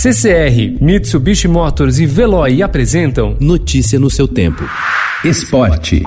[0.00, 4.64] CCR, Mitsubishi Motors e Veloy apresentam Notícia no seu tempo.
[5.22, 6.02] Esporte.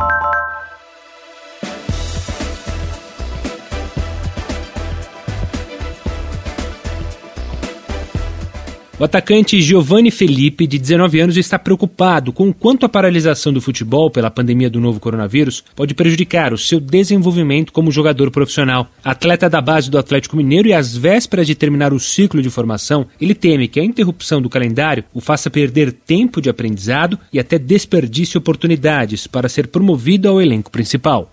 [9.03, 13.59] O atacante Giovanni Felipe, de 19 anos, está preocupado com o quanto a paralisação do
[13.59, 18.87] futebol pela pandemia do novo coronavírus pode prejudicar o seu desenvolvimento como jogador profissional.
[19.03, 23.05] Atleta da base do Atlético Mineiro e às vésperas de terminar o ciclo de formação,
[23.19, 27.59] ele teme que a interrupção do calendário o faça perder tempo de aprendizado e até
[27.59, 31.29] desperdice oportunidades para ser promovido ao elenco principal.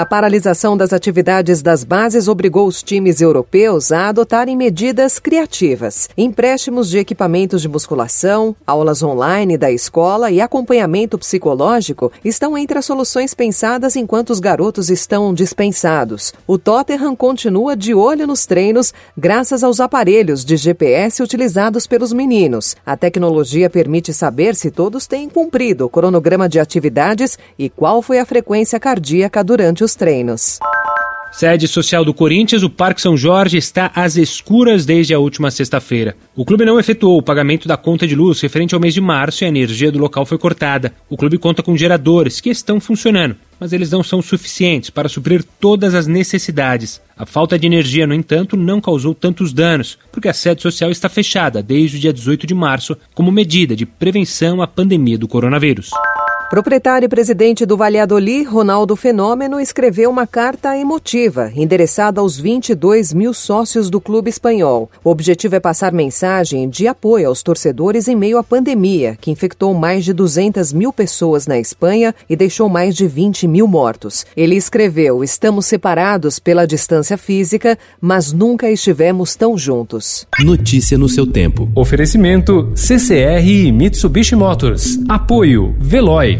[0.00, 6.08] A paralisação das atividades das bases obrigou os times europeus a adotarem medidas criativas.
[6.16, 12.86] Empréstimos de equipamentos de musculação, aulas online da escola e acompanhamento psicológico estão entre as
[12.86, 16.32] soluções pensadas enquanto os garotos estão dispensados.
[16.46, 22.74] O Tottenham continua de olho nos treinos graças aos aparelhos de GPS utilizados pelos meninos.
[22.86, 28.18] A tecnologia permite saber se todos têm cumprido o cronograma de atividades e qual foi
[28.18, 30.58] a frequência cardíaca durante os os treinos.
[31.32, 36.16] Sede social do Corinthians, o Parque São Jorge está às escuras desde a última sexta-feira.
[36.34, 39.42] O clube não efetuou o pagamento da conta de luz referente ao mês de março
[39.42, 40.92] e a energia do local foi cortada.
[41.08, 45.44] O clube conta com geradores que estão funcionando, mas eles não são suficientes para suprir
[45.60, 47.00] todas as necessidades.
[47.16, 51.08] A falta de energia, no entanto, não causou tantos danos, porque a sede social está
[51.08, 55.90] fechada desde o dia 18 de março como medida de prevenção à pandemia do coronavírus.
[56.50, 63.32] Proprietário e presidente do Valladolid, Ronaldo Fenômeno, escreveu uma carta emotiva endereçada aos 22 mil
[63.32, 64.90] sócios do clube espanhol.
[65.04, 69.72] O objetivo é passar mensagem de apoio aos torcedores em meio à pandemia, que infectou
[69.74, 74.26] mais de 200 mil pessoas na Espanha e deixou mais de 20 mil mortos.
[74.36, 80.26] Ele escreveu: Estamos separados pela distância física, mas nunca estivemos tão juntos.
[80.40, 81.70] Notícia no seu tempo.
[81.76, 84.98] Oferecimento CCR e Mitsubishi Motors.
[85.08, 86.39] Apoio Veloy.